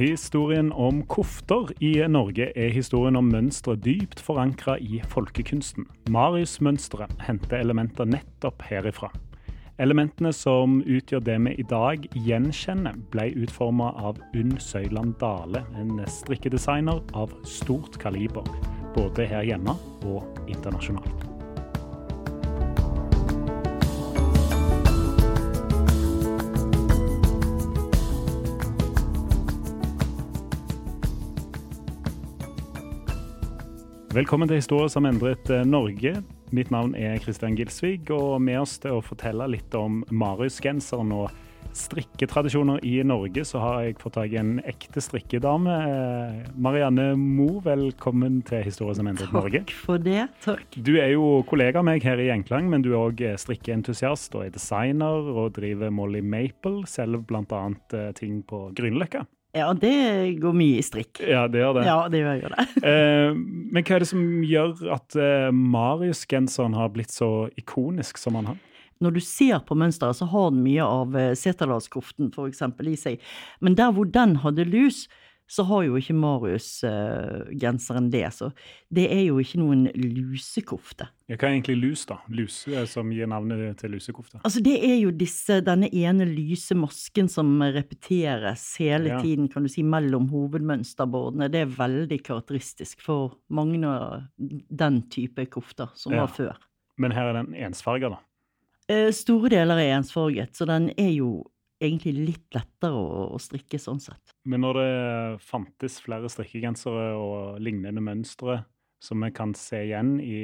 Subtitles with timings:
[0.00, 5.84] Historien om kofter i Norge er historien om mønstre dypt forankra i folkekunsten.
[6.08, 9.10] Marius-mønsteret henter elementer nettopp herifra.
[9.76, 16.00] Elementene som utgjør det vi i dag gjenkjenner, ble utforma av Unn Søyland Dale, en
[16.08, 18.48] strikkedesigner av stort kaliber,
[18.96, 19.76] både her hjemme
[20.08, 21.29] og internasjonalt.
[34.10, 36.16] Velkommen til Historie som endret eh, Norge.
[36.50, 41.30] Mitt navn er Kristian Gilsvig, og med oss til å fortelle litt om Marius-genseren og
[41.78, 45.78] strikketradisjoner i Norge, så har jeg fått tak i en ekte strikkedame.
[45.86, 49.62] Eh, Marianne Mo, velkommen til Historie som endret Norge.
[49.62, 50.26] Takk for det.
[50.42, 50.66] Takk.
[50.74, 54.48] Du er jo kollega av meg her i Gjenklang, men du er òg strikkeentusiast og
[54.48, 57.68] er designer og driver Molly Maple, selv bl.a.
[58.18, 59.28] ting på Grünerløkka.
[59.56, 61.18] Ja, det går mye i strikk.
[61.26, 61.84] Ja, det gjør det.
[61.88, 62.66] Ja, det gjør det.
[62.90, 68.38] Eh, men hva er det som gjør at eh, Marius-genseren har blitt så ikonisk som
[68.38, 68.60] han har?
[69.00, 73.18] Når du ser på mønsteret, så har den mye av eh, Seterdalskoften eksempel i seg.
[73.64, 75.06] Men der hvor den hadde lus,
[75.50, 78.26] så har jo ikke Marius-genseren det.
[78.34, 78.50] Så
[78.94, 81.08] det er jo ikke noen lusekofte.
[81.30, 82.18] Ja, hva er egentlig lus, da?
[82.34, 84.40] Luse som gir navnet til lusekofte?
[84.46, 89.20] Altså Det er jo disse, denne ene lyse masken som repeteres hele Ja.
[89.22, 91.50] tiden kan du si, mellom hovedmønsterbordene.
[91.50, 96.26] Det er veldig karakteristisk for mange av den type kofter som Ja.
[96.26, 96.56] var før.
[96.98, 98.18] Men her er den ensfarga, da.
[98.88, 101.44] Eh, Store deler er ensfarget, så den er jo
[101.80, 104.34] egentlig litt lettere å, å strikke sånn sett.
[104.44, 104.90] Men når det
[105.46, 108.60] fantes flere strikkegensere og lignende mønstre
[109.00, 110.40] som vi kan se igjen i,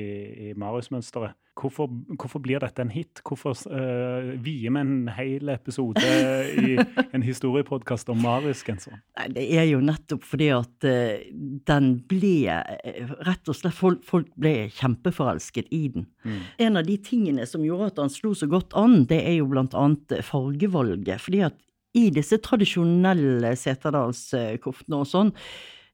[0.49, 3.21] i Marius-mønsteret, hvorfor, hvorfor blir dette en hit?
[3.27, 6.03] Hvorfor uh, vier vi en hel episode
[6.61, 9.03] i en historiepodkast om Marius-genseren?
[9.33, 11.29] Det er jo nettopp fordi at uh,
[11.69, 16.09] den ble eh, Rett og slett, folk, folk ble kjempeforelsket i den.
[16.63, 19.49] En av de tingene som gjorde at han slo så godt an, det er jo
[19.53, 21.21] blant annet fargevalget.
[21.23, 21.57] fordi at
[21.97, 25.33] i disse tradisjonelle Seterdalskoftene og sånn,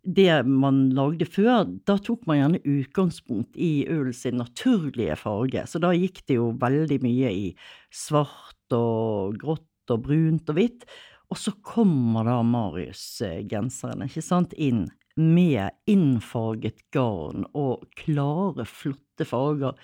[0.02, 3.84] det man lagde før, da tok man gjerne utgangspunkt i
[4.16, 5.62] sin naturlige farge.
[5.70, 7.46] Så da gikk det jo veldig mye i
[7.94, 10.86] svart og grått og brunt og hvitt.
[11.30, 19.78] Og så kommer da Marius-genseren, ikke sant, inn med innfarget garn og klare, flotte farger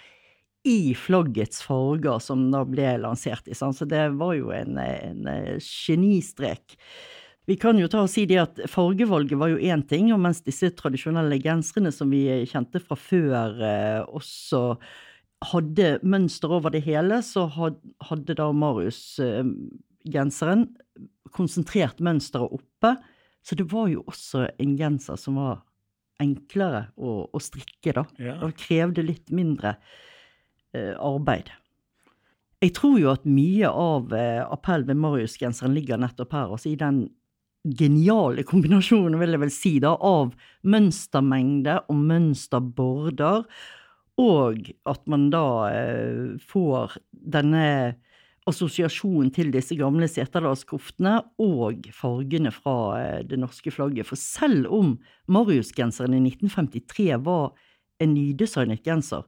[0.69, 3.49] i flaggets farger, som da ble lansert?
[3.55, 5.31] Så det var jo en, en
[5.63, 6.77] genistrek.
[7.49, 10.43] Vi kan jo ta og si det at fargevalget var jo én ting, og mens
[10.45, 14.77] disse tradisjonelle genserne som vi kjente fra før, eh, også
[15.49, 20.77] hadde mønster over det hele, så hadde da Marius-genseren
[21.33, 22.91] konsentrert mønsteret oppe.
[23.41, 25.65] Så det var jo også en genser som var
[26.21, 28.05] enklere å, å strikke, da.
[28.21, 28.45] Ja.
[28.45, 29.79] Og krevde litt mindre
[30.75, 31.49] eh, arbeid.
[32.61, 36.81] Jeg tror jo at mye av eh, appell ved Marius-genseren ligger nettopp her, altså i
[36.81, 37.09] den
[37.65, 40.35] geniale kombinasjonen, vil jeg vel si, da, av
[40.69, 43.47] mønstermengde og mønsterborder,
[44.19, 47.67] og at man da eh, får denne
[48.49, 54.09] assosiasjonen til disse gamle seterdalskoftene og fargene fra eh, det norske flagget.
[54.09, 54.97] For selv om
[55.31, 57.53] Marius-genseren i 1953 var
[58.03, 59.27] en nydesignet genser,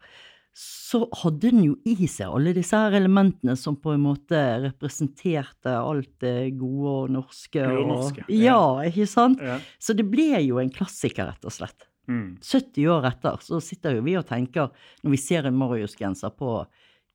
[0.56, 5.76] så hadde den jo i seg alle disse her elementene som på en måte representerte
[5.78, 7.62] alt det gode og norske.
[7.62, 8.24] Og, norske.
[8.26, 8.90] ja, ja.
[8.90, 9.40] ikke sant?
[9.44, 9.60] Ja.
[9.78, 11.86] Så det ble jo en klassiker, rett og slett.
[12.10, 12.40] Mm.
[12.42, 14.72] 70 år etter så sitter jo vi og tenker,
[15.04, 16.56] når vi ser en Marius-genser på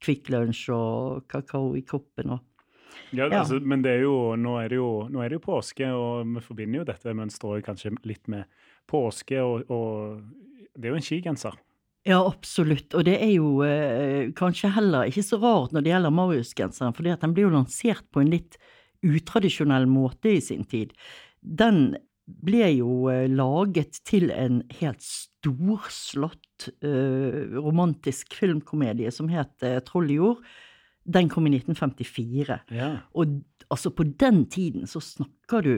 [0.03, 2.51] Kvikk Lunsj og kakao i koppen og
[3.11, 3.41] Ja, Ja.
[3.41, 6.25] Altså, men det er jo, nå, er det jo, nå er det jo påske, og
[6.31, 8.47] vi forbinder jo dette mønsteret kanskje litt med
[8.87, 10.21] påske, og, og
[10.75, 11.57] det er jo en skigenser.
[12.05, 12.93] Ja, absolutt.
[12.93, 17.23] Og det er jo eh, kanskje heller ikke så rart når det gjelder Marius-genseren, at
[17.23, 18.59] den ble jo lansert på en litt
[19.05, 20.93] utradisjonell måte i sin tid.
[21.41, 29.81] Den ble jo eh, laget til en helt storslått eh, romantisk filmkomedie som het eh,
[29.85, 30.45] Troll i jord.
[31.05, 32.61] Den kom i 1954.
[32.73, 32.91] Ja.
[33.13, 35.75] Og altså, på den tiden så snakker du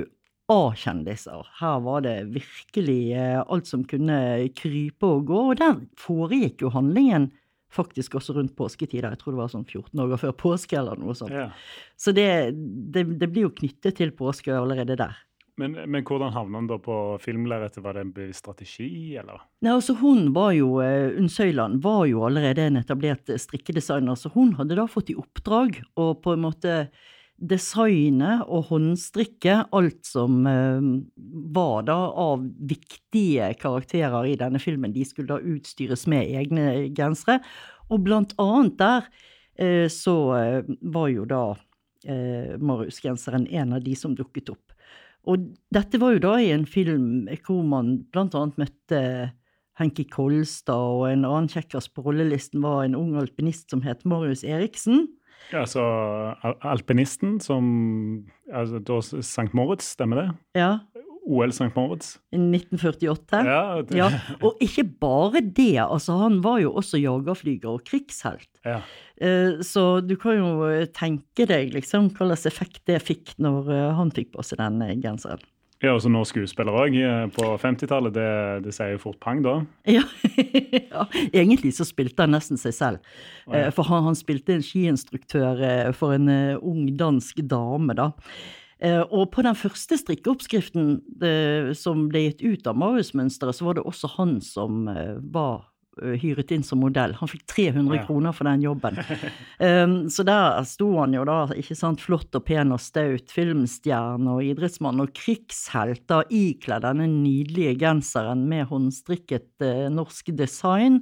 [0.51, 1.47] A-kjendiser.
[1.59, 6.71] Her var det virkelig eh, alt som kunne krype og gå, og der foregikk jo
[6.71, 7.31] handlingen
[7.73, 9.11] faktisk også rundt påsketider.
[9.11, 11.35] Jeg tror det var sånn 14 dager før påske eller noe sånt.
[11.35, 11.49] ja.
[11.99, 12.29] Så det,
[12.95, 15.17] det, det blir jo knyttet til påske allerede der.
[15.57, 17.81] Men, men hvordan havna han da på filmlerretet?
[17.83, 19.41] Var det en bevisst strategi, eller?
[19.65, 24.29] Nei, altså Hun var jo, eh, Unn Søyland var jo allerede en etablert strikkedesigner, så
[24.35, 26.75] hun hadde da fått i oppdrag å på en måte
[27.37, 30.87] designe og håndstrikke alt som eh,
[31.53, 34.93] var da av viktige karakterer i denne filmen.
[34.95, 37.39] De skulle da utstyres med egne gensere,
[37.93, 39.09] og blant annet der
[39.61, 41.45] eh, så eh, var jo da
[42.07, 44.71] Marius-genseren en av de som dukket opp.
[45.27, 49.01] Og dette var jo da i en film hvor man blant annet møtte
[49.77, 54.45] Henki Kolstad, og en annen kjekkas på rollelisten var en ung alpinist som het Marius
[54.47, 55.09] Eriksen.
[55.53, 55.81] Ja, så
[56.67, 57.67] alpinisten som
[58.51, 59.49] altså, Da St.
[59.55, 60.29] Moritz, stemmer det?
[60.59, 60.71] Ja,
[61.27, 61.73] OL St.
[61.75, 62.13] Moritz?
[62.31, 63.41] i 1948.
[63.43, 64.07] Ja, det, Ja,
[64.41, 68.49] og ikke bare det, altså han var jo også jagerflyger og krigshelt.
[68.65, 68.81] ja.
[69.19, 74.11] Eh, Så du kan jo tenke deg liksom hvilken effekt det fikk når eh, han
[74.11, 75.41] fikk på seg den eh, genseren.
[75.83, 76.95] Ja, og så nå skuespiller òg.
[77.35, 78.29] På 50-tallet, det,
[78.65, 79.59] det sier jo fort pang, da.
[79.97, 80.01] Ja,
[80.73, 83.11] ja, egentlig så spilte han nesten seg selv.
[83.53, 88.11] Eh, For han, han spilte en skiinstruktør eh, for en eh, ung dansk dame, da.
[88.81, 93.77] Eh, Og på den første strikkeoppskriften det, som ble gitt ut av Marius-mønsteret, så var
[93.77, 95.65] det også han som eh, var eh,
[96.21, 97.13] hyret inn som modell.
[97.19, 98.05] Han fikk 300 Ja.
[98.07, 98.97] kroner for den jobben.
[99.59, 104.37] Um, så der sto han jo da, ikke sant, flott og pen og staut, filmstjerne
[104.37, 111.01] og idrettsmann og krigshelt, da ikledd denne nydelige genseren med håndstrikket eh, norsk design.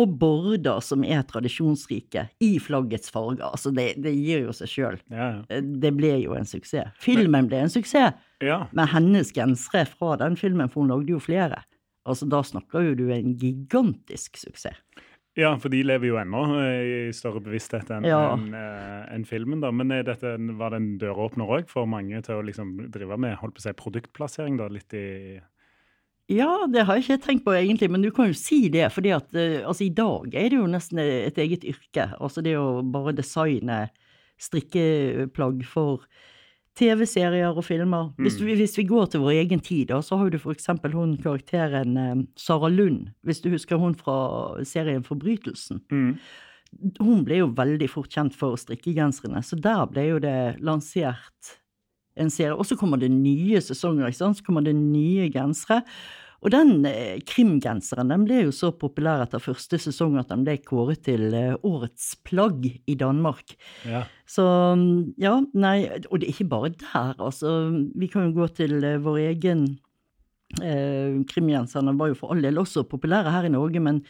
[0.00, 3.42] Og border som er tradisjonsrike, i flaggets farger.
[3.50, 4.96] Altså, det, det gir jo seg sjøl.
[5.12, 5.58] Ja, ja.
[5.60, 6.94] Det ble jo en suksess.
[7.02, 8.62] Filmen ble en suksess, ja.
[8.72, 11.60] men hennes gensere fra den filmen, for hun lagde jo flere.
[12.08, 14.80] Altså, da snakker jo du en gigantisk suksess.
[15.38, 18.34] Ja, for de lever jo ennå eh, i større bevissthet enn Ja.
[18.34, 19.62] en, en filmen.
[19.64, 19.70] da.
[19.72, 23.38] Men er dette, var det en døråpner òg for mange til å liksom drive med
[23.40, 24.58] holdt på å si, produktplassering?
[24.60, 25.40] da, litt i...
[26.32, 29.10] Ja, det har jeg ikke tenkt på egentlig, men du kan jo si det, fordi
[29.16, 32.10] at eh, altså, i dag er det jo nesten et eget yrke.
[32.20, 33.86] Altså det å bare designe
[34.42, 36.04] strikkeplagg for
[36.78, 38.12] TV-serier og filmer.
[38.20, 41.18] Hvis, vi, hvis vi går til vår egen tid, da, så har du eksempel hun
[41.20, 44.16] karakteren eh, Sara Lund, hvis du husker hun fra
[44.64, 45.82] serien Forbrytelsen.
[45.92, 46.14] Mm.
[47.04, 51.52] Hun ble jo veldig fort kjent for strikkegenserne, så der ble jo det lansert
[52.16, 52.56] en serie.
[52.56, 54.40] Og så kommer det nye sesonger, ikke sant?
[54.40, 55.82] så kommer det nye gensere.
[56.42, 60.56] Og den eh, krimgenseren den ble jo så populær etter første sesong at den ble
[60.66, 63.54] kåret til eh, årets plagg i Danmark.
[63.86, 64.02] Ja.
[64.26, 64.42] Så
[65.22, 65.76] ja, nei,
[66.10, 67.52] og det er ikke bare der, altså.
[67.94, 69.64] Vi kan jo gå til eh, vår egen
[70.62, 74.02] eh, Krimgenser den var jo for all del også populære her i Norge, men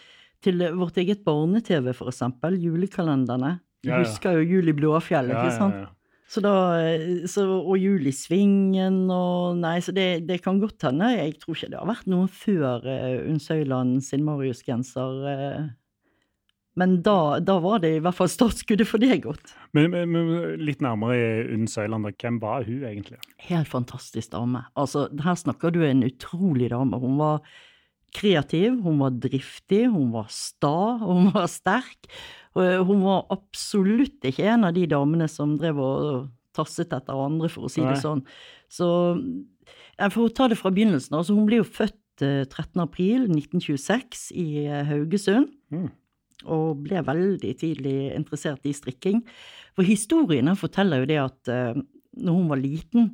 [0.42, 3.58] til vårt eget barne-TV, for eksempel, julekalenderne.
[3.82, 4.06] Du Ja, ja.
[4.06, 5.84] husker jo Jul i Blåfjell, Ja, ikke sant?
[6.32, 11.10] Så da, eh, så, og Julisvingen og Nei, så det, det kan godt hende.
[11.12, 15.18] Jeg tror ikke det har vært noen før uh, Unn Søyland sin Marius-genser.
[15.28, 15.66] Uh,
[16.80, 19.52] men da, da var det i hvert fall startskuddet for det godt.
[19.76, 23.20] Men, men, men litt nærmere i Unn Søyland, hvem var hun egentlig?
[23.50, 24.64] Helt fantastisk dame.
[24.72, 26.96] Altså, her snakker du en utrolig dame.
[27.02, 27.44] Hun var
[28.14, 32.10] kreativ, hun var driftig, hun var sta, hun var sterk.
[32.58, 37.48] Eh, hun var absolutt ikke en av de damene som drev og tasset etter andre,
[37.52, 37.94] for å si Nei.
[37.94, 38.22] det sånn.
[38.72, 38.88] Så
[40.02, 41.14] For å ta det fra begynnelsen.
[41.14, 42.80] Altså, hun ble jo født eh, 13.
[42.82, 45.52] april 1926 i eh, Haugesund.
[45.72, 45.90] Mm.
[46.52, 49.20] Og ble veldig tidlig interessert i strikking.
[49.76, 51.78] For historien forteller jo det at eh,
[52.18, 53.12] når hun var liten,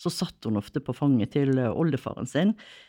[0.00, 2.88] så satt hun ofte på fanget til eh, oldefaren sin, eh,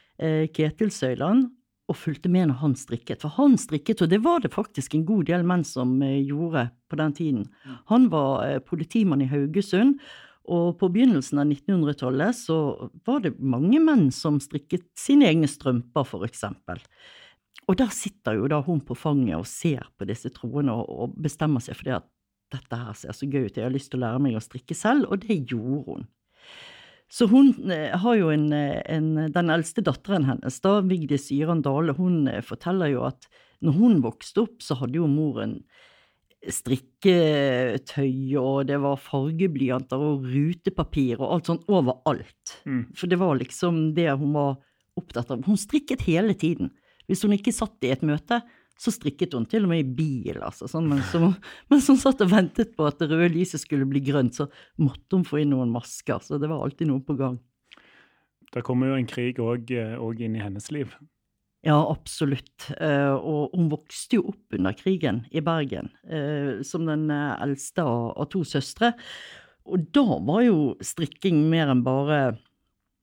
[0.54, 1.50] Ketil Søyland,
[1.92, 3.22] og fulgte med når han strikket.
[3.24, 6.70] For han strikket, og det var det faktisk en god del menn som eh, gjorde
[6.92, 7.48] på den tiden.
[7.92, 10.00] Han var eh, politimann i Haugesund,
[10.52, 12.58] og på begynnelsen av 1900-tallet så
[13.06, 16.82] var det mange menn som strikket sine egne strømper, for eksempel.
[17.70, 21.20] Og der sitter jo da hun på fanget og ser på disse trådene og, og
[21.22, 22.10] bestemmer seg for det at
[22.52, 24.76] dette her ser så gøy ut, jeg har lyst til å lære meg å strikke
[24.76, 26.10] selv, og det gjorde hun.
[27.12, 31.96] Så hun eh, har jo en, en, den eldste datteren hennes, da, Vigdis Yran Dale,
[31.98, 33.28] hun eh, forteller jo at
[33.62, 35.60] når hun vokste opp, så hadde jo moren
[36.42, 42.56] strikketøy, og det var fargeblyanter og rutepapir og alt sånt overalt.
[42.66, 42.88] Mm.
[42.98, 44.56] For det var liksom det hun var
[44.98, 45.44] opptatt av.
[45.46, 46.72] Hun strikket hele tiden.
[47.06, 48.42] Hvis hun ikke satt i et møte,
[48.82, 50.66] så strikket hun til og med i bil, altså.
[50.70, 51.36] Sånn, mens, hun,
[51.70, 54.48] mens hun satt og ventet på at det røde lyset skulle bli grønt, så
[54.82, 56.24] måtte hun få inn noen masker.
[56.26, 57.38] Så det var alltid noe på gang.
[58.52, 59.70] Det kommer jo en krig òg
[60.26, 60.96] inn i hennes liv.
[61.62, 62.72] Ja, absolutt.
[62.82, 67.86] Eh, og hun vokste jo opp under krigen i Bergen, eh, som den eh, eldste
[67.86, 68.96] av, to søstre.
[69.70, 72.24] Og da var jo strikking mer enn bare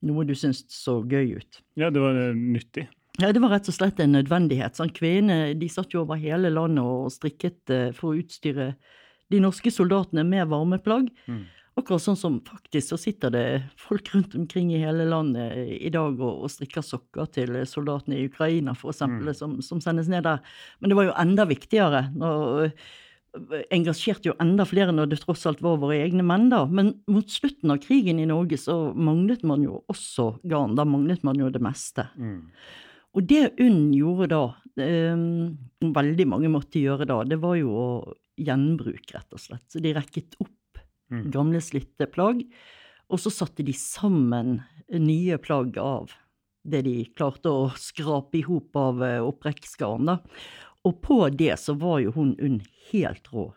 [0.05, 1.61] noe du syntes så gøy ut.
[1.79, 2.89] Ja, det var eh, nyttig.
[3.19, 4.77] Ja, Det var rett og slett en nødvendighet.
[4.79, 8.73] Sånn, Kvinnene de satt jo over hele landet og strikket eh, for å utstyre
[9.29, 11.09] de norske soldatene med varmeplagg.
[11.27, 11.41] Mm.
[11.79, 13.43] Akkurat sånn som faktisk så sitter det
[13.79, 18.25] folk rundt omkring i hele landet i dag og, og strikker sokker til soldatene i
[18.31, 20.41] Ukraina, for eksempel, som, som sendes ned der.
[20.79, 22.07] Men det var jo enda viktigere.
[22.15, 22.73] når
[23.69, 26.63] engasjerte jo enda flere når det tross alt var våre egne menn, da.
[26.65, 30.75] Men mot slutten av krigen i Norge så manglet man jo også garn.
[30.79, 32.07] Da manglet man jo det meste.
[32.17, 32.47] Mm.
[33.17, 34.43] Og det UNN gjorde da,
[35.15, 35.57] um,
[35.95, 37.89] veldig mange måtte gjøre da, det var jo å
[38.39, 39.65] gjenbruke, rett og slett.
[39.71, 40.55] Så de rekket opp
[41.09, 41.31] Mm.
[41.33, 42.43] gamle, slitte plagg,
[43.09, 44.59] og så satte de sammen
[44.93, 46.11] nye plagg av
[46.69, 50.19] det de klarte å skrape i hop av eh, opprekksgarn, da.
[50.85, 52.61] Og på det så var jo hun UNN
[52.91, 53.47] helt rå.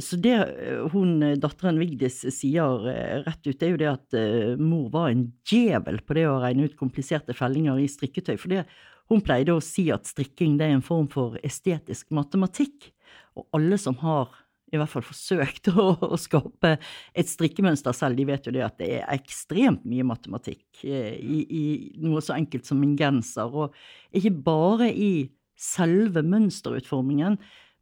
[0.00, 4.16] Så det eh, hun, eh, datteren Vigdis sier eh, rett ut, er jo det at
[4.62, 8.36] mor var en djevel på det å regne ut kompliserte fellinger i strikketøy.
[8.38, 8.62] For det,
[9.10, 12.92] hun pleide å si at strikking er en form for estetisk matematikk.
[13.34, 14.30] Og alle som har
[14.72, 16.76] i hvert fall forsøkt å, å skape
[17.18, 21.64] et strikkemønster selv, de vet jo det at det er ekstremt mye matematikk i, i
[22.00, 23.50] noe så enkelt som en genser.
[23.50, 23.74] Og
[24.14, 25.12] ikke bare i
[25.58, 27.36] selve mønsterutformingen,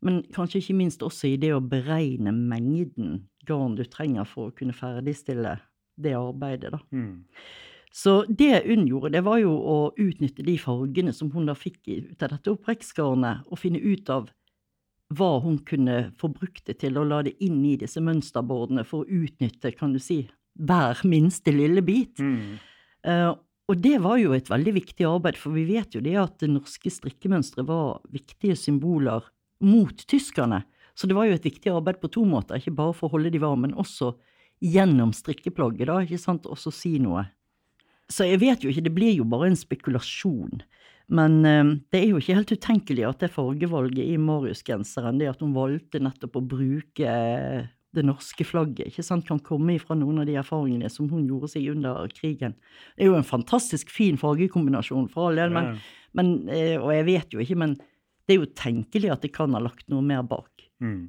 [0.05, 4.55] men kanskje ikke minst også i det å beregne mengden garn du trenger for å
[4.57, 5.59] kunne ferdigstille
[6.01, 6.81] det arbeidet, da.
[6.95, 7.25] Mm.
[7.93, 11.81] Så det UNN gjorde, det var jo å utnytte de fargene som hun da fikk
[11.89, 14.31] ut av dette opprekksgarnet, og finne ut av
[15.19, 19.03] hva hun kunne få brukt det til, og la det inn i disse mønsterbordene for
[19.03, 20.23] å utnytte, kan du si,
[20.55, 22.23] hver minste lille bit.
[22.23, 22.61] Mm.
[23.07, 23.33] Uh,
[23.71, 26.51] og det var jo et veldig viktig arbeid, for vi vet jo det at det
[26.53, 29.27] norske strikkemønsteret var viktige symboler
[29.61, 30.63] mot tyskerne.
[30.95, 33.33] Så det var jo et viktig arbeid på to måter, ikke bare for å holde
[33.33, 34.15] de varme, men også
[34.61, 37.25] gjennom strikkeplagget, da, ikke sant, også si noe.
[38.11, 40.61] Så jeg vet jo ikke, det blir jo bare en spekulasjon.
[41.11, 45.41] Men eh, det er jo ikke helt utenkelig at det fargevalget i Marius-genseren, det at
[45.43, 50.21] hun valgte nettopp å bruke eh, det norske flagget, ikke sant, kan komme ifra noen
[50.23, 52.55] av de erfaringene som hun gjorde seg under krigen.
[52.95, 55.81] Det er jo en fantastisk fin fargekombinasjon, for all del, men, Ja.
[56.21, 57.75] men, eh, og jeg vet jo ikke, men
[58.31, 60.69] det er jo tenkelig at de kan ha lagt noe mer bak.
[60.81, 61.09] Mm.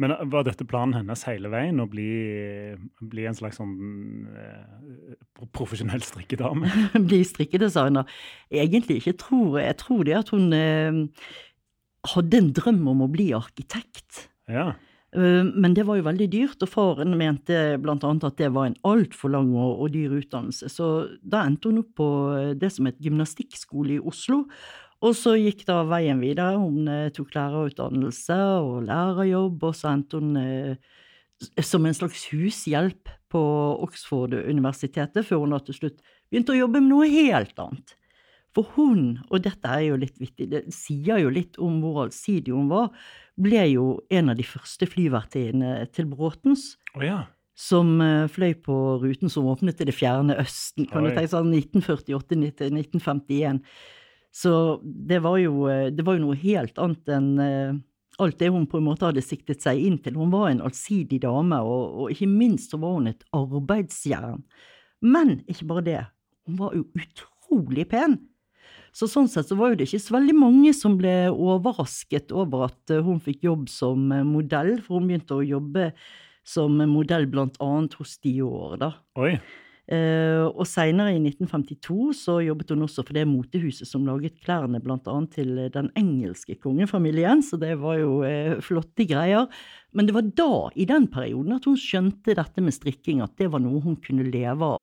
[0.00, 2.06] Men var dette planen hennes hele veien, å bli,
[3.12, 3.76] bli en slags sånn
[4.32, 6.66] eh, pro- profesjonell strikkedame?
[7.10, 8.08] bli strikkedesigner.
[8.50, 9.76] Egentlig ikke tror jeg.
[9.84, 10.98] tror det at hun eh,
[12.14, 14.24] hadde en drøm om å bli arkitekt.
[14.50, 14.72] Ja.
[15.14, 18.78] Eh, Men det var jo veldig dyrt, og faren mente annet at det var en
[18.82, 20.72] altfor lang og, og dyr utdannelse.
[20.74, 20.90] Så
[21.22, 24.42] da endte hun opp på eh, det som het gymnastikkskole i Oslo.
[25.06, 26.56] Og så gikk da veien videre.
[26.58, 30.96] Hun eh, tok lærerutdannelse og lærerjobb, og så endte hun eh,
[31.62, 33.42] som en slags hushjelp på
[33.84, 37.94] Oxford-universitetet, før hun da til slutt begynte å jobbe med noe helt annet.
[38.56, 42.56] For hun, og dette er jo litt vittig, det sier jo litt om hvor allsidig
[42.56, 42.88] hun var,
[43.38, 47.20] ble jo en av de første flyvertinnene til Bråtens, Oh, ja.
[47.54, 48.74] som eh, fløy på
[49.04, 51.12] ruten som åpnet til det fjerne Østen, kan Oi.
[51.12, 53.62] du tenke sånn 1948-1951.
[54.34, 57.78] Så det var, jo, eh, det var jo noe helt annet enn eh,
[58.18, 60.18] alt det hun på en måte hadde siktet seg inn til.
[60.18, 64.42] Hun var en allsidig dame, og, og ikke minst så var hun et arbeidsjern.
[65.06, 66.00] Men ikke bare det,
[66.48, 68.18] hun var jo utrolig pen.
[68.96, 72.66] Så sånn sett så var jo det ikke så veldig mange som ble overrasket over
[72.70, 75.92] at eh, hun fikk jobb som modell, for hun begynte å jobbe
[76.48, 78.94] som modell blant annet hos Dior, da.
[79.20, 79.36] Oi.
[79.88, 84.82] Eh, og seinere, i 1952, så jobbet hun også for det motehuset som laget klærne
[84.84, 89.48] annet til den engelske kongefamilien, så det var jo eh, flotte greier.
[89.96, 93.48] Men det var da, i den perioden, at hun skjønte dette med strikking, at det
[93.48, 94.82] var noe hun kunne leve av.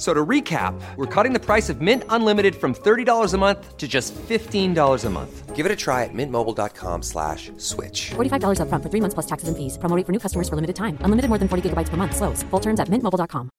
[0.00, 3.76] F- So to recap, we're cutting the price of Mint Unlimited from $30 a month
[3.76, 5.54] to just $15 a month.
[5.54, 8.12] Give it a try at mintmobile.com slash switch.
[8.16, 9.76] $45 upfront for three months plus taxes and fees.
[9.76, 10.96] Promo rate for new customers for limited time.
[11.04, 12.16] Unlimited more than 40 gigabytes per month.
[12.16, 12.42] Slows.
[12.48, 13.50] Full terms at mintmobile.com.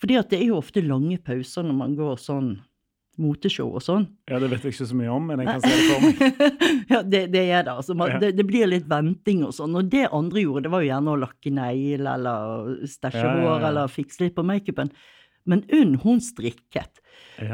[0.00, 2.56] Fordi at det er jo ofte lange pauser når man går sånn
[3.20, 4.06] moteshow og sånn.
[4.30, 6.52] Ja, det vet jeg ikke så mye om, men jeg kan se det for meg.
[6.92, 7.74] ja, det, det er det.
[7.74, 8.18] Altså, man, Ja.
[8.22, 8.32] det.
[8.38, 9.74] Det blir litt venting og sånn.
[9.78, 13.48] Og det andre gjorde, det var jo gjerne å lakke negl eller stæsje Ja, ja,
[13.48, 14.90] hår eller fikse litt på makeupen.
[15.46, 17.02] Men Unn, hun strikket.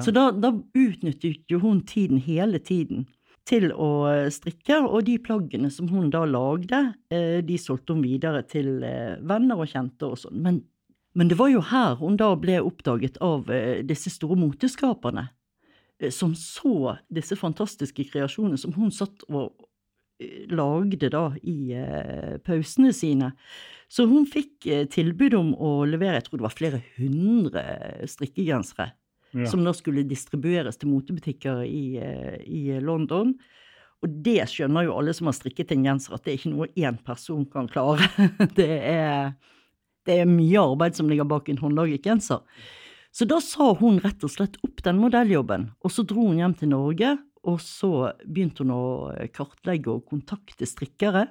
[0.04, 3.06] Så da, da utnyttet jo hun tiden hele tiden
[3.48, 8.04] til å eh, strikke, og de plaggene som hun da lagde, eh, de solgte hun
[8.04, 10.38] videre til eh, venner og kjente og sånn.
[10.44, 10.60] Men,
[11.18, 13.48] men det var jo her hun da ble oppdaget av
[13.88, 15.26] disse store moteskaperne,
[16.08, 19.52] som så disse fantastiske kreasjonene som hun satt og
[20.20, 23.32] eh, lagde da i eh, pausene sine.
[23.90, 27.66] Så hun fikk eh, tilbud om å levere, jeg tror det var flere hundre
[28.08, 28.92] strikkegensere
[29.32, 29.44] Ja.
[29.46, 33.34] som da skulle distribueres til motebutikker i, eh, i London.
[34.02, 36.66] Og det skjønner jo alle som har strikket en genser, at det er ikke noe
[36.74, 38.08] én person kan klare.
[38.56, 39.34] Det er,
[40.08, 42.40] det er mye arbeid som ligger bak en håndlaget genser.
[43.10, 46.54] Så da sa hun rett og slett opp den modelljobben, og så dro hun hjem
[46.58, 47.16] til Norge,
[47.48, 48.84] og så begynte hun å
[49.34, 51.26] kartlegge og kontakte strikkere.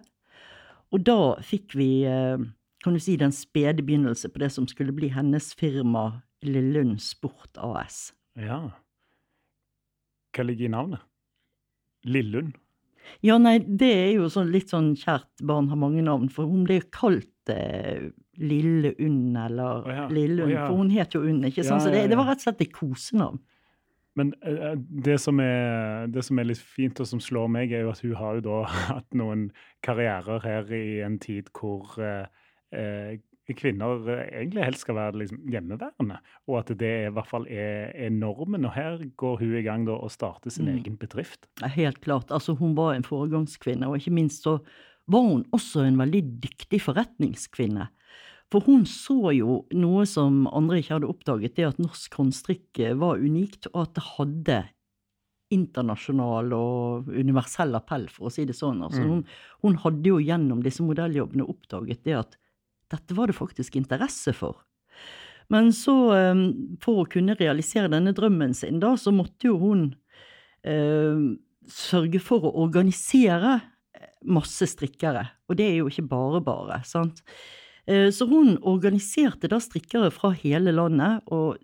[0.90, 2.38] Og da fikk vi, eh,
[2.84, 7.58] kan du si, den spede begynnelse på det som skulle bli hennes firma Lillund Sport
[7.58, 8.12] AS.
[8.36, 8.72] Ja.
[10.34, 11.06] Hva ligger i navnet?
[12.06, 12.56] Lillund?
[13.26, 16.66] Ja, nei, det er jo sånn litt sånn kjært barn har mange navn, for hun
[16.68, 20.66] ble jo kalt eh, Lille Unn eller oh, ja, Lille Unn, oh, ja.
[20.68, 21.84] for hun het jo Unn, ikke sant?
[21.84, 23.40] Så det, det var rett og slett et kosenavn.
[24.18, 24.74] Men eh,
[25.06, 28.02] det som, er, det som er litt fint, og som slår meg, er jo at
[28.04, 29.50] hun har jo da hatt noen
[29.86, 32.26] karrierer her i en tid hvor eh,
[32.76, 33.20] eh,
[33.56, 37.94] kvinner eh, egentlig helst skal være liksom hjemmeværende, og at det i hvert fall er,
[37.96, 38.68] er normen.
[38.68, 40.76] Og her går hun i gang da og starter sin Mm.
[40.78, 41.48] egen bedrift.
[41.78, 42.32] Helt klart.
[42.32, 44.60] Altså, hun var en foregangskvinne, og ikke minst så
[45.10, 47.88] var hun også en veldig dyktig forretningskvinne.
[48.50, 53.22] For hun så jo noe som andre ikke hadde oppdaget, det at norsk håndstrikk var
[53.22, 54.60] unikt, og at det hadde
[55.54, 58.82] internasjonal og universell appell, for å si det sånn.
[58.86, 59.10] Altså, Mm.
[59.10, 59.26] hun,
[59.64, 62.38] hun hadde jo gjennom disse modelljobbene oppdaget det at
[62.90, 64.58] dette var det faktisk interesse for.
[65.50, 69.96] Men så, eh, for å kunne realisere denne drømmen sin, da, så måtte jo hun
[70.64, 73.62] eh, sørge for å organisere
[74.26, 75.30] masse strikkere.
[75.50, 77.22] Og det er jo ikke bare bare, sant.
[77.90, 81.58] Eh, Så hun organiserte da strikkere fra hele landet, og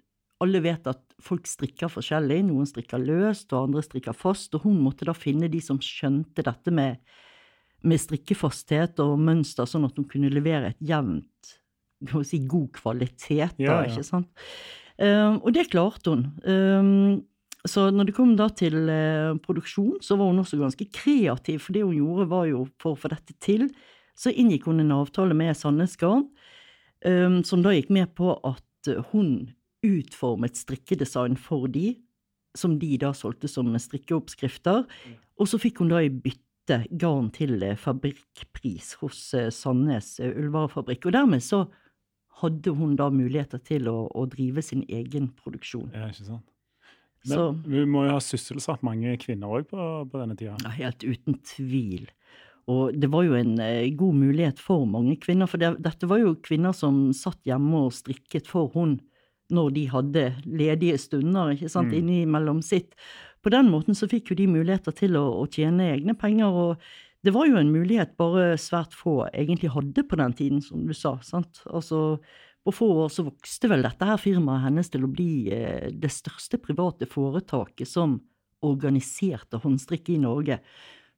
[0.43, 2.41] alle vet at folk strikker forskjellig.
[2.47, 6.43] Noen strikker løst, og andre strikker fast, og hun måtte da finne de som skjønte
[6.43, 6.97] dette med,
[7.85, 11.53] med strikkefasthet og mønster, sånn at hun kunne levere et jevnt,
[12.05, 13.87] kan vi si, god kvalitet, da, Ja, ja.
[13.93, 14.27] ikke sant.
[14.97, 16.25] Um, og det klarte hun.
[16.47, 17.23] Um,
[17.65, 21.75] så når det kom da til uh, produksjon, så var hun også ganske kreativ, for
[21.75, 23.69] det hun gjorde var jo for å få dette til,
[24.15, 26.27] så inngikk hun en avtale med Sandnes Garn,
[27.05, 29.53] eh, som da gikk med på at eh, hun
[29.85, 31.93] utformet strikkedesign for de,
[32.55, 34.85] som de da solgte som strikkeoppskrifter,
[35.35, 41.09] og så fikk hun da i bytte garn til eh, fabrikkpris hos Sandnes ullvarefabrikk.
[41.09, 41.65] Og dermed så
[42.41, 45.91] hadde hun da muligheter til å, å drive sin egen produksjon.
[45.95, 46.51] Ja, ikke sant?
[47.25, 50.57] Men Så vi må jo ha sysselsatt mange kvinner òg på, på denne tida.
[50.61, 52.09] ja, helt uten tvil.
[52.71, 56.23] Og det var jo en eh, god mulighet for mange kvinner, for det, dette var
[56.23, 58.99] jo kvinner som satt hjemme og strikket for hun
[59.53, 61.97] når de hadde ledige stunder, ikke sant, Mm.
[61.99, 62.95] innimellom sitt.
[63.45, 66.77] På den måten så fikk jo de muligheter til å, å tjene egne penger, og
[67.25, 70.93] det var jo en mulighet bare svært få egentlig hadde på den tiden, som du
[70.97, 71.61] sa, sant.
[71.69, 72.17] Altså,
[72.65, 76.09] på få år så vokste vel dette her firmaet hennes til å bli eh, det
[76.09, 78.17] største private foretaket som
[78.65, 80.59] organiserte håndstrikk i Norge.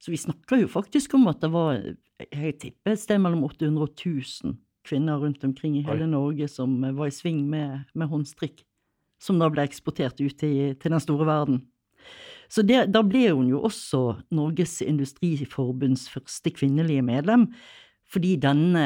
[0.03, 1.79] Så vi snakka jo faktisk om at det var,
[2.27, 4.57] jeg tipper et sted mellom 800 og 1000
[4.87, 6.11] kvinner rundt omkring i hele Oi.
[6.11, 8.63] Norge som eh, var i sving med, med håndstrikk,
[9.19, 11.65] som da ble eksportert ut til, til den store verden.
[12.47, 17.49] Så det, da ble hun jo også Norges Industriforbunds første kvinnelige medlem,
[18.07, 18.85] fordi denne,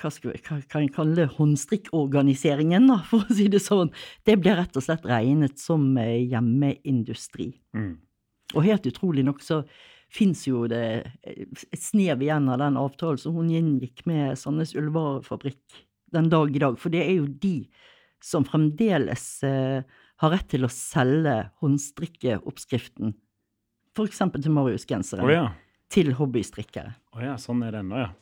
[0.00, 3.92] hva skal vi kan kalle håndstrikkorganiseringen, da, for å si det sånn,
[4.24, 7.52] det ble rett og slett regnet som eh, hjemmeindustri.
[7.76, 7.98] Mm.
[8.56, 9.62] Og helt utrolig nok så
[10.12, 10.84] fins jo det
[11.26, 15.84] eh, et snev igjen av den avtalen som hun inngikk med Sandnes Ullvarefabrikk
[16.16, 17.68] den dag i dag, for det er jo de
[18.24, 19.82] som fremdeles eh,
[20.18, 23.12] har rett til å selge håndstrikkeoppskriften,
[23.98, 25.46] eksempel til Marius-genseren, oh, ja.
[25.90, 26.92] til hobbystrikkere.
[27.18, 28.12] Å ja, sånn er det ennå, ja.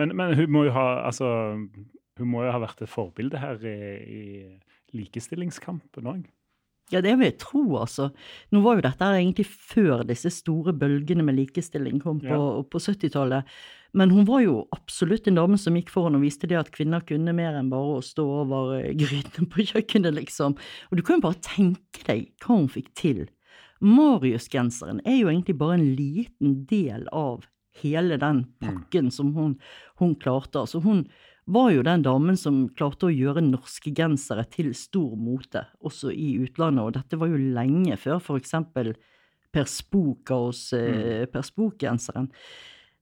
[0.00, 1.28] Men, men hun må jo ha altså,
[2.16, 4.22] hun må jo ha vært et forbilde her i, i
[4.96, 6.24] likestillingskampen òg.
[6.92, 8.10] Ja, det vil jeg tro, altså.
[8.52, 13.48] Nå var jo dette egentlig før disse store bølgene med likestilling kom på, på 70-tallet.
[13.96, 17.04] Men hun var jo absolutt en dame som gikk foran og viste det at kvinner
[17.04, 20.56] kunne mer enn bare å stå over eh, grytene på kjøkkenet, liksom.
[20.90, 23.24] Og du kan jo bare tenke deg hva hun fikk til.
[23.82, 27.48] Marius-genseren er jo egentlig bare en liten del av
[27.82, 29.56] hele den pakken som hun,
[30.00, 30.60] hun klarte.
[30.62, 31.06] Altså hun
[31.50, 36.36] var jo den damen som klarte å gjøre norske gensere til stor mote, også i
[36.44, 38.94] utlandet, og dette var jo lenge før eksempel
[39.52, 42.30] Per Spook hos eh, Per Spook-genseren.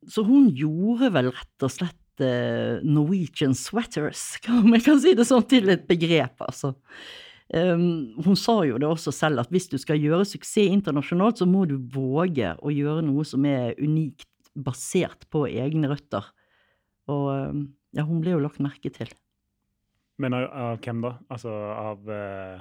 [0.09, 5.29] Så hun gjorde vel rett og slett eh, Norwegian sweaters, om jeg kan si det
[5.29, 6.74] sånn, til et begrep, altså.
[7.50, 11.48] Um, hun sa jo det også selv, at hvis du skal gjøre suksess internasjonalt, så
[11.50, 16.29] må du våge å gjøre noe som er unikt basert på egne røtter.
[17.11, 17.64] Og um,
[17.96, 19.11] ja, hun ble jo lagt merke til.
[20.20, 21.14] Men av, av hvem da?
[21.33, 22.61] Altså av eh,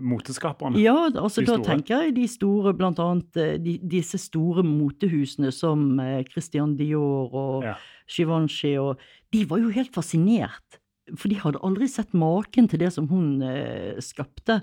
[0.00, 0.80] moteskaperne?
[0.80, 1.66] Ja, altså da store?
[1.66, 7.32] tenker jeg de store, blant annet eh, de, disse store motehusene som eh, Christian Dior
[7.32, 7.76] og Ja.
[8.12, 9.00] Givenchy, og
[9.32, 10.80] de var jo helt fascinert.
[11.16, 14.60] For de hadde aldri sett maken til det som hun eh, skapte.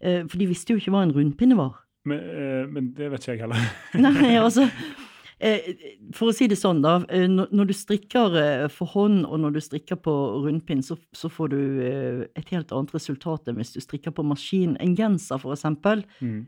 [0.00, 1.82] Eh, for de visste jo ikke hva en rundpinne var.
[2.06, 3.68] Men, eh, men det vet ikke jeg heller.
[4.06, 4.68] Nei, altså
[6.16, 7.04] For å si det sånn, da.
[7.12, 10.14] eh, Når du strikker eh, for hånd, og når du strikker på
[10.46, 14.24] rundpinn, så, så får du eh, et helt annet resultat enn hvis du strikker på
[14.24, 14.76] maskin.
[14.80, 16.46] En genser, for eksempel, Mm.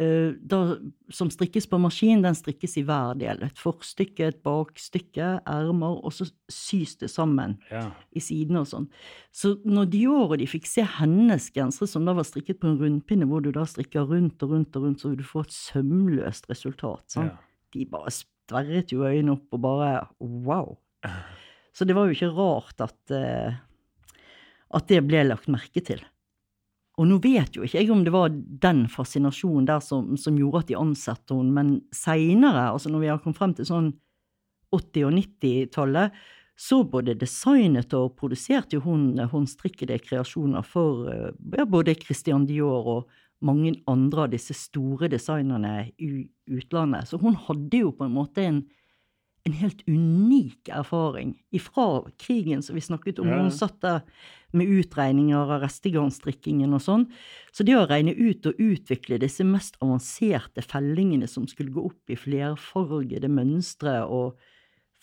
[0.00, 0.78] eh, da,
[1.12, 3.42] som strikkes på maskin, den strikkes i hver del.
[3.44, 7.90] Et forstykke, et bakstykke, ermer, og så sys det sammen Ja.
[8.16, 8.88] i sidene og sånn.
[9.32, 12.78] Så når Dior og de fikk se hennes gensere som da var strikket på en
[12.80, 15.52] rundpinne, hvor du da strikker rundt og rundt og rundt, så vil du få et
[15.52, 17.04] sømløst resultat.
[17.12, 17.32] sant?
[17.32, 17.38] Ja.
[17.74, 20.74] De bare sperret jo øynene opp og bare wow.
[21.74, 23.56] Så det var jo ikke rart at, eh,
[24.78, 26.02] at det ble lagt merke til.
[26.94, 30.62] Og nå vet jo ikke jeg om det var den fascinasjonen der som, som gjorde
[30.62, 33.90] at de ansatte henne, men seinere, altså når vi har kommet frem til sånn
[34.74, 36.14] 80- og 90-tallet,
[36.54, 42.90] så både designet og produserte jo hun håndstrikkede kreasjoner for eh, ja, både Christian Dior
[42.92, 47.10] og mange andre av disse store designerne i utlandet.
[47.10, 48.62] Så hun hadde jo på en måte en,
[49.44, 53.30] en helt unik erfaring ifra krigen som vi snakket om.
[53.30, 53.42] Ja.
[53.42, 54.02] Hun satt der
[54.54, 57.06] med utregninger av restegarnstrikkingen og sånn.
[57.52, 62.14] Så det å regne ut og utvikle disse mest avanserte fellingene som skulle gå opp
[62.14, 64.38] i flerfargede mønstre og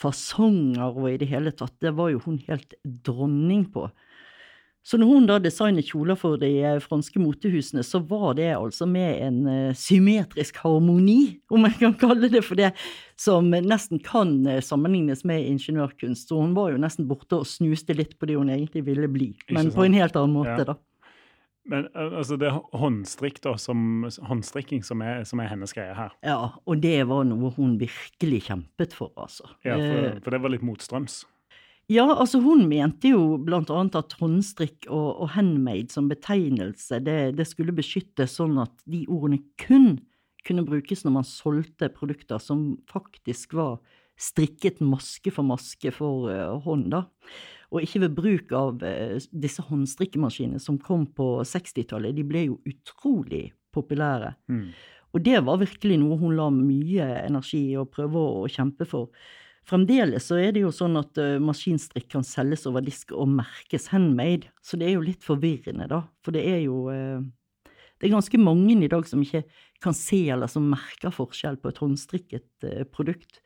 [0.01, 3.89] fasonger og i det hele tatt, det var jo hun helt dronning på.
[4.83, 8.87] Så når hun da designet kjoler for de eh, franske motehusene, så var det altså
[8.89, 12.71] med en eh, symmetrisk harmoni, om jeg kan kalle det for det,
[13.21, 16.31] som nesten kan eh, sammenlignes med ingeniørkunst.
[16.31, 19.35] Så hun var jo nesten borte og snuste litt på det hun egentlig ville bli,
[19.53, 20.71] men på en helt annen måte, Ja.
[20.73, 20.77] da.
[21.69, 26.09] Men altså, det er håndstrikk da, som, håndstrikking som er, som er hennes greie her.
[26.25, 29.45] Ja, og det var noe hun virkelig kjempet for, altså.
[29.61, 31.19] Ja, for, for det var litt motstrøms.
[31.91, 37.17] Ja, altså hun mente jo blant annet at håndstrikk og, og handmade som betegnelse, det,
[37.35, 39.97] det skulle beskyttes sånn at de ordene kun
[40.47, 43.81] kunne brukes når man solgte produkter som faktisk var
[44.21, 47.05] strikket maske for maske for uh, hånd, da.
[47.71, 52.15] Og ikke ved bruk av uh, disse håndstrikkemaskinene som kom på 60-tallet.
[52.17, 54.33] De ble jo utrolig populære.
[54.51, 54.67] Mm.
[55.11, 59.09] Og det var virkelig noe hun la mye energi i å prøve å, kjempe for.
[59.67, 63.91] Fremdeles så er det jo sånn at uh, maskinstrikk kan selges over disk og merkes
[63.93, 66.01] handmade, så det er jo litt forvirrende, da.
[66.25, 67.21] For det er jo uh,
[68.01, 69.43] Det er ganske mange i dag som ikke
[69.81, 73.41] kan se eller som merker forskjell på et håndstrikket uh, produkt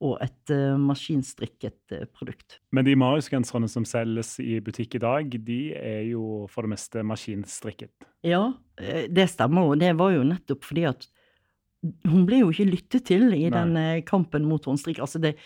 [0.00, 0.48] og et
[0.80, 2.54] maskinstrikket produkt.
[2.72, 7.02] Men de Marius-genserne som selges i butikk i dag, de er jo for det meste
[7.04, 7.92] maskinstrikket?
[8.24, 11.04] Ja, det stemmer, og det var jo nettopp fordi at
[11.80, 13.54] hun ble jo ikke lyttet til i Nei.
[13.54, 15.00] den kampen mot håndstrikk.
[15.00, 15.36] Altså det,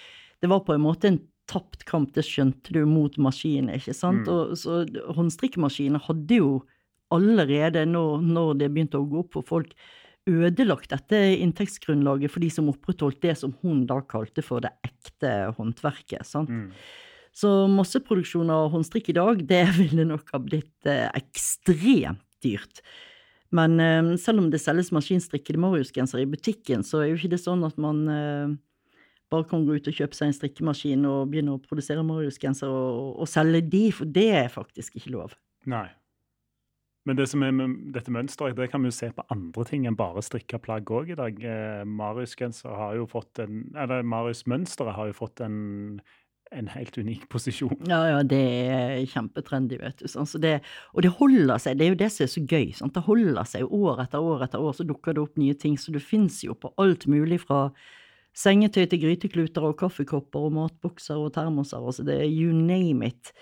[0.42, 1.20] det var på en måte en
[1.50, 4.24] tapt kamp, det skjønte du, mot maskinen, ikke sant?
[4.24, 4.32] Mm.
[4.32, 4.82] Og, så
[5.16, 6.54] håndstrikkemaskiner hadde jo
[7.14, 9.74] allerede, når, når det begynte å gå opp for folk,
[10.24, 15.32] ødelagt dette inntektsgrunnlaget for de som opprettholdt det som hun da kalte for det ekte
[15.58, 16.24] håndverket.
[16.26, 16.48] sant?
[16.48, 16.70] Mm.
[17.34, 22.80] Så masseproduksjon av håndstrikk i dag, det ville nok ha blitt eh, ekstremt dyrt.
[23.54, 27.42] Men eh, selv om det selges maskinstrikkede Marius-gensere i butikken, så er jo ikke det
[27.42, 28.54] sånn at man eh,
[29.32, 33.12] bare kan gå ut og kjøpe seg en strikkemaskin og begynne å produsere Marius-gensere og,
[33.24, 35.36] og selge de, for det er faktisk ikke lov.
[35.70, 35.88] Nei.
[37.04, 39.84] Men det som er med dette mønsteret, det kan vi jo se på andre ting
[39.84, 41.40] enn bare strikka plagg òg i dag.
[41.44, 46.00] Eh, Marius-genser har jo fått en Eller Marius-mønsteret har jo fått en,
[46.54, 47.74] en helt unik posisjon.
[47.90, 48.42] Ja, ja, det
[48.74, 50.06] er kjempetrendy, vet du.
[50.10, 50.28] Sånn.
[50.28, 50.56] Så det,
[50.94, 52.70] og det holder seg, det er jo det som er så gøy.
[52.78, 52.94] Sant?
[52.96, 55.76] Det holder seg år etter år etter år, så dukker det opp nye ting.
[55.80, 57.66] Så det fins jo på alt mulig fra
[58.34, 61.82] sengetøy til grytekluter og kaffekopper og matbokser og termoser.
[61.82, 63.34] Altså det er you name it.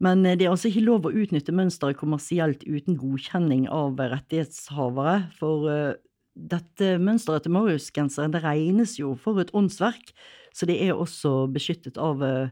[0.00, 5.18] Men eh, det er altså ikke lov å utnytte mønsteret kommersielt uten godkjenning av rettighetshavere,
[5.36, 5.98] for eh,
[6.34, 10.12] dette mønsteret til Marius-genseren det regnes jo for et åndsverk,
[10.54, 12.50] så det er også beskyttet av eh,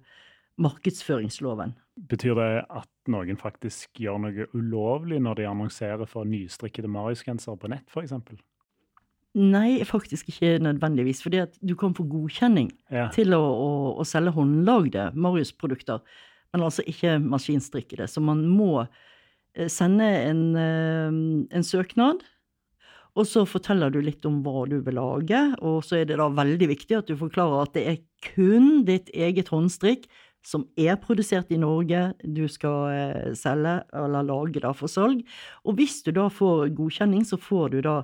[0.59, 1.75] markedsføringsloven.
[2.11, 7.71] Betyr det at noen faktisk gjør noe ulovlig når de annonserer for nystrikkede Marius-gensere på
[7.73, 8.15] nett, f.eks.?
[9.39, 13.09] Nei, faktisk ikke nødvendigvis, fordi at du kan få godkjenning Ja.
[13.15, 13.69] til å, å,
[14.01, 16.01] å selge håndlagde Marius-produkter,
[16.55, 18.07] men altså ikke maskinstrikkede.
[18.09, 21.19] Så man må eh, sende en, eh,
[21.55, 22.25] en søknad,
[23.17, 26.29] og så forteller du litt om hva du vil lage, og så er det da
[26.33, 28.01] veldig viktig at du forklarer at det er
[28.35, 30.09] kun ditt eget håndstrikk
[30.47, 35.25] som er produsert i Norge, du skal eh, selge eller lage da for salg.
[35.67, 38.01] Og hvis du da får godkjenning, så får du da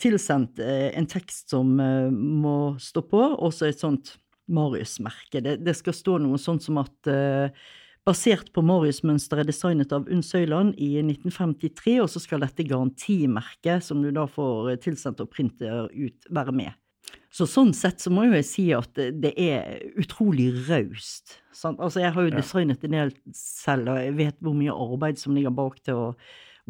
[0.00, 4.14] tilsendt eh, en tekst som eh, må stå på, og så et sånt
[4.54, 5.42] Marius-merke.
[5.44, 7.66] Det, det skal stå noe sånt som at eh,
[8.04, 14.02] basert på Marius-mønsteret designet av Unn Søyland i 1953, og så skal dette garantimerket, som
[14.04, 16.76] du da får tilsendt og printer ut, være med.
[17.34, 21.40] Så sånn sett så må jo jeg si at det, det er utrolig raust.
[21.72, 25.34] Altså jeg har jo designet en del selv, og jeg vet hvor mye arbeid som
[25.34, 26.20] ligger bak det, og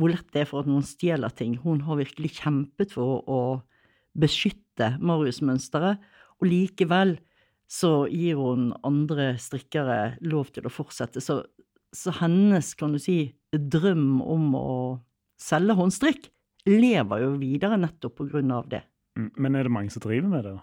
[0.00, 1.58] hvor lett det er for at noen stjeler ting.
[1.62, 3.40] Hun har virkelig kjempet for å
[4.18, 6.00] beskytte Marius-mønsteret,
[6.40, 7.16] og likevel
[7.70, 11.22] så gir hun andre strikkere lov til å fortsette.
[11.24, 11.40] Så,
[11.94, 14.76] så hennes, kan du si, drøm om å
[15.40, 16.30] selge håndstrikk
[16.68, 18.84] lever jo videre nettopp på grunn av det.
[19.18, 20.54] Mm, Men er det mange som driver med det?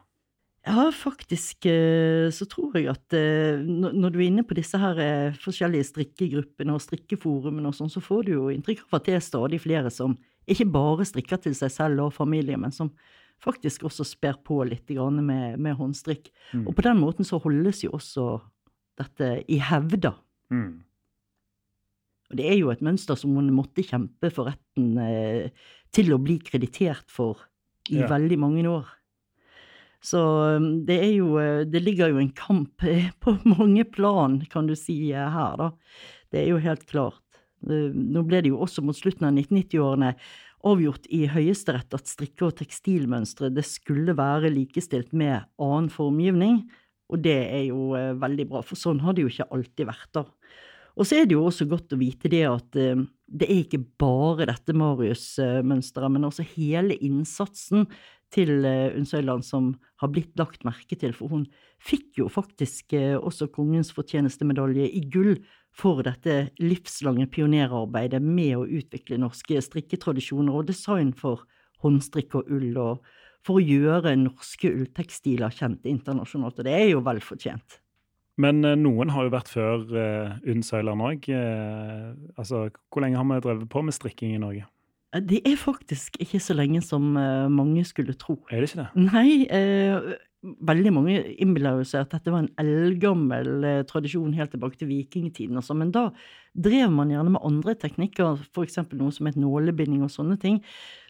[0.62, 4.78] Ja, faktisk eh, så tror jeg at eh, når når du er inne på disse
[4.78, 9.08] her eh, forskjellige strikkegruppene og strikkeforumene og sånn, så får du jo inntrykk av at
[9.08, 10.14] det er stadig flere som
[10.46, 12.92] ikke bare strikker til seg selv og familie, men som
[13.42, 16.30] faktisk også sper på litt med, med håndstrikk.
[16.54, 16.68] Mm.
[16.68, 18.40] Og på den måten så holdes jo også
[19.02, 20.14] dette i hevda.
[20.54, 20.84] Mm.
[22.32, 25.50] Og det er jo et mønster som hun måtte kjempe for retten eh,
[25.92, 27.48] til å bli kreditert for
[27.90, 28.08] i Ja.
[28.08, 28.88] veldig mange år.
[30.02, 30.20] Så
[30.58, 34.68] um, det er jo eh, Det ligger jo en kamp eh, på mange plan, kan
[34.70, 35.72] du si, eh, her, da.
[36.32, 37.22] Det er jo helt klart.
[37.62, 40.16] Nå ble det jo også mot slutten av 1990-årene
[40.68, 46.64] avgjort i Høyesterett at strikke- og tekstilmønstre det skulle være likestilt med annen formgivning,
[47.12, 50.12] og det er jo eh, veldig bra, for sånn har det jo ikke alltid vært,
[50.16, 50.26] da.
[51.00, 53.84] Og så er det jo også godt å vite det at eh, det er ikke
[54.00, 57.88] bare dette Marius-mønsteret, men også hele innsatsen
[58.32, 61.46] til Unnsøyland som har blitt lagt merke til, for hun
[61.82, 65.36] fikk jo faktisk eh, også Kongens fortjenestemedalje i gull
[65.72, 71.46] for dette livslange pionerarbeidet med å utvikle norske strikketradisjoner og design for
[71.82, 73.06] håndstrikk og ull, og
[73.46, 77.80] for å gjøre norske ulltekstiler kjent internasjonalt, og det er jo vel fortjent.
[78.42, 81.26] Men eh, noen har jo vært før uh, Unnsøyland òg.
[81.30, 84.68] Uh, altså, hvor lenge har vi drevet på med strikking i Norge?
[85.12, 88.38] Det er faktisk ikke så lenge som uh, mange skulle tro.
[88.50, 89.10] Er det ikke det?
[89.12, 94.80] Nei, eh, veldig mange innbiller seg at dette var en eldgammel eh, tradisjon helt tilbake
[94.80, 96.08] til vikingtiden og men da
[96.58, 100.60] drev man gjerne med andre teknikker, eksempel noe som het nålebinding og sånne ting.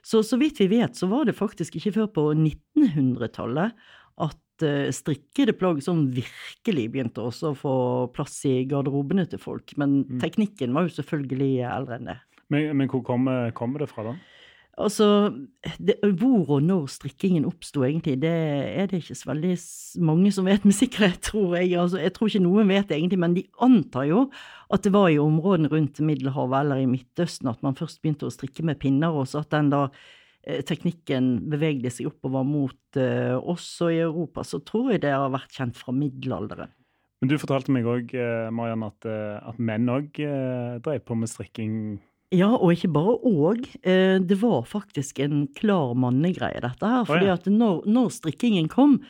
[0.05, 3.73] Så så vidt vi vet, så var det faktisk ikke før på 1900-tallet
[4.21, 7.75] at eh, strikkede plagg som virkelig begynte også å få
[8.15, 12.19] plass i garderobene til folk, men teknikken var jo selvfølgelig eldre enn det.
[12.51, 14.17] Men, men hvor kommer, kom det fra, da?
[14.79, 15.34] Altså,
[15.84, 19.51] det, hvor og når strikkingen oppsto, egentlig, det er det ikke så veldig
[20.07, 21.73] mange som vet med sikkerhet, tror jeg.
[21.79, 24.23] Altså, jeg tror ikke noen vet det egentlig, men de antar jo
[24.71, 28.34] at det var i områdene rundt Middelhavet eller i Midtøsten at man først begynte å
[28.34, 29.88] strikke med pinner, og så at den da
[30.47, 35.12] eh, teknikken bevegde seg oppover mot uh, oss og i Europa, så tror jeg det
[35.12, 36.71] har vært kjent fra middelalderen.
[37.21, 38.15] Men du fortalte meg òg,
[38.55, 41.75] Mariann, at, eh, at menn òg drev på med strikking.
[42.31, 43.65] Ja, og ikke bare og.
[43.83, 47.03] Eh, det var faktisk en klar mannegreie, dette her.
[47.09, 49.01] Fordi at når, når strikkingen kom,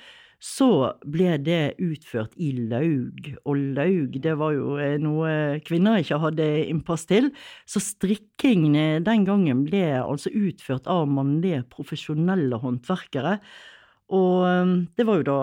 [0.41, 3.27] så ble det utført i laug.
[3.45, 7.29] Og laug, det var jo eh, noe kvinner ikke hadde innpass til.
[7.69, 13.38] Så strikking eh, den gangen ble altså utført av mannlige profesjonelle håndverkere.
[14.17, 15.39] Og eh, det var jo da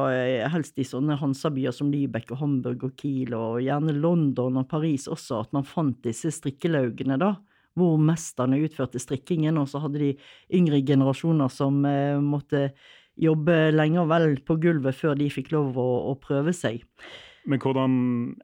[0.51, 5.07] helst i sånne Hansa-byer som Lübeck og Hamburg og Kiel, og gjerne London og Paris
[5.07, 7.37] også, at man fant disse strikkelaugene, da
[7.79, 10.11] hvor mesterne utførte strikkingen, og så hadde de
[10.59, 12.69] yngre generasjoner som eh, måtte
[13.19, 16.85] jobbe lenge og vel på gulvet før de fikk lov å, å prøve seg.
[17.49, 17.93] Men hvordan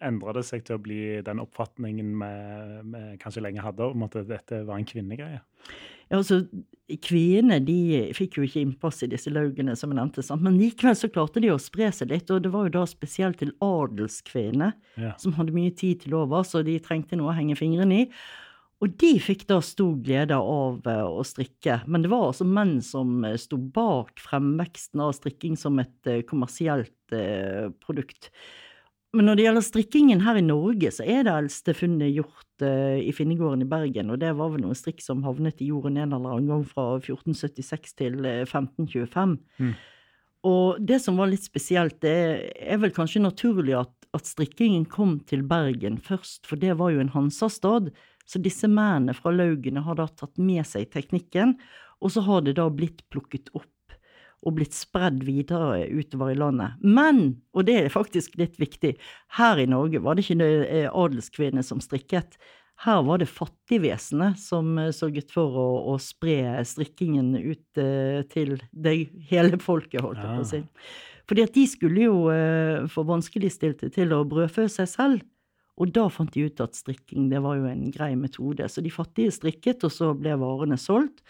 [0.02, 4.62] endra det seg til å bli den oppfatningen vi kanskje lenge hadde, om at dette
[4.64, 5.42] var en kvinnegreie?
[6.08, 6.42] Ja, altså,
[7.00, 10.42] Kvinnene de fikk jo ikke innpass i disse laugene, som jeg nevnte, sant?
[10.44, 13.38] men likevel så klarte de å spre seg litt, og det var jo da spesielt
[13.40, 15.14] til adelskvinner, Ja.
[15.16, 18.10] som hadde mye tid til over, så de trengte noe å henge fingrene i.
[18.82, 22.76] Og de fikk da stor glede av eh, å strikke, men det var altså menn
[22.84, 26.92] som eh, sto bak fremveksten av strikking som et eh, kommersielt
[27.84, 28.30] produkt.
[29.14, 33.12] Men når det gjelder strikkingen her i Norge, så er det eldste funnet gjort i
[33.14, 36.32] Finnegården i Bergen, og det var vel noe strikk som havnet i jorden en eller
[36.32, 39.36] annen gang fra 1476 til eh, 1525.
[40.44, 42.16] Og det som var litt spesielt, det
[42.60, 47.00] er vel kanskje naturlig at, at strikkingen kom til Bergen først, for det var jo
[47.04, 47.92] en Hansastad.
[48.24, 51.58] Så disse mennene fra laugene har da tatt med seg teknikken,
[52.00, 53.70] og så har det da blitt plukket opp
[54.44, 56.76] og blitt spredd videre utover i landet.
[56.84, 58.94] Men, og det er faktisk litt viktig,
[59.38, 62.36] her i Norge var det ikke eh, adelskvinner som strikket.
[62.84, 68.58] Her var det fattigvesenet som eh, sørget for å, å spre strikkingen ut uh, til
[68.72, 68.96] det
[69.30, 70.62] hele folket, holdt jeg på å si.
[71.24, 75.22] Fordi at de skulle jo uh, få vanskeligstilte til å brødfø seg selv.
[75.80, 78.68] Og da fant de ut at strikking det var jo en grei metode.
[78.70, 81.24] Så de fattige strikket, og så ble varene solgt.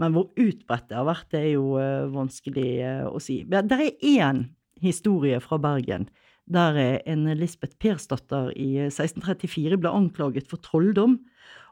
[0.00, 3.42] Men hvor utbredt det har vært, det er jo eh, vanskelig eh, å si.
[3.48, 4.44] Det er én
[4.80, 6.08] historie fra Bergen
[6.50, 11.18] der eh, en Lisbeth Persdatter i eh, 1634 ble anklaget for trolldom.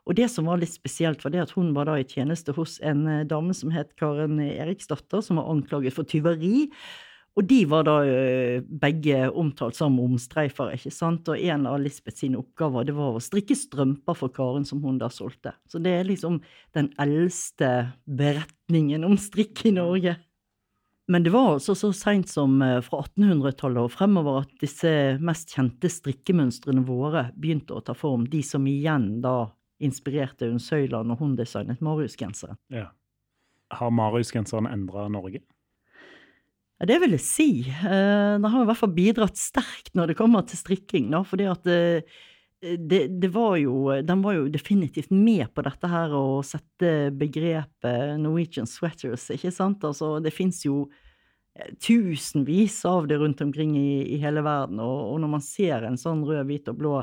[0.08, 2.78] Og det som var litt spesielt, var det at hun var da i tjeneste hos
[2.86, 6.70] en dame som het Karen Eriksdatter, som var anklaget for tyveri.
[7.38, 7.96] Og de var da
[8.82, 13.22] begge omtalt som omstreifere, ikke sant, og en av Lisbeth sine oppgaver det var å
[13.22, 15.52] strikke strømper for Karen som hun da solgte.
[15.70, 16.40] Så det er liksom
[16.74, 20.16] den eldste beretningen om strikk i Norge.
[21.08, 24.90] Men det var altså så seint som eh, fra 1800-tallet og fremover at disse
[25.24, 29.46] mest kjente strikkemønstrene våre begynte å ta form, de som igjen da
[29.80, 32.58] inspirerte Unn Søyland når hun designet Marius-genseren.
[32.74, 32.90] Ja.
[33.72, 35.40] Har Marius-genseren endra Norge?
[36.78, 37.50] Ja, det vil jeg si.
[37.68, 41.48] Eh, Den har i hvert fall bidratt sterkt når det kommer til strikking, da, fordi
[41.50, 42.18] at eh,
[42.62, 48.16] det, det var jo, den var jo definitivt med på dette her å sette begrepet
[48.18, 49.84] Norwegian sweaters, ikke sant?
[49.86, 50.86] Altså, det fins jo
[51.82, 55.98] tusenvis av det rundt omkring i, i hele verden, og, og når man ser en
[55.98, 56.96] sånn rød, hvit og blå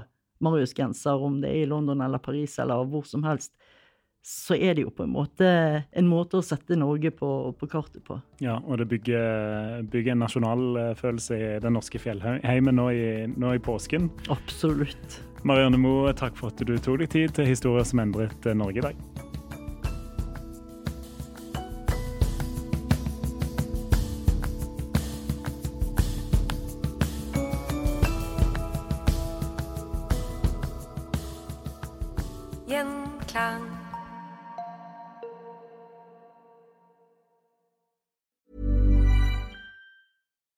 [0.43, 3.53] Marius-genser, om det er i London eller Paris eller hvor som helst,
[4.25, 5.47] så er det jo på en måte
[5.93, 8.17] en måte å sette Norge på, på kartet på.
[8.41, 13.61] Ja, og det bygger, bygger en nasjonalfølelse i den norske fjellheimen nå i, nå i
[13.61, 14.09] påsken.
[14.33, 15.21] Absolutt.
[15.45, 18.87] Marianne Moe, takk for at du tok deg tid til historier som endret Norge i
[18.89, 19.34] dag.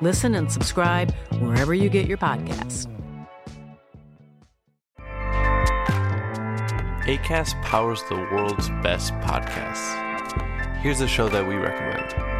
[0.00, 2.86] Listen and subscribe wherever you get your podcasts.
[7.06, 10.76] ACAST powers the world's best podcasts.
[10.76, 12.39] Here's a show that we recommend.